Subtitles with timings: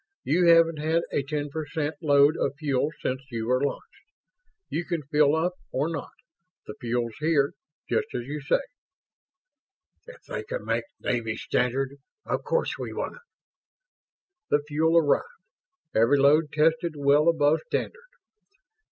[0.23, 4.01] You haven't had a ten per cent load of fuel since you were launched.
[4.67, 6.13] You can fill up or not
[6.65, 7.53] the fuel's here
[7.87, 8.61] just as you say."
[10.07, 13.21] "If they can make Navy standard, of course we want it."
[14.49, 15.27] The fuel arrived.
[15.93, 18.09] Every load tested well above standard.